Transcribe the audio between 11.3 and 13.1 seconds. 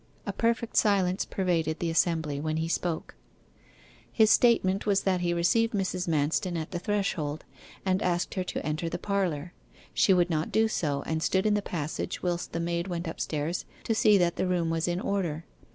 in the passage whilst the maid went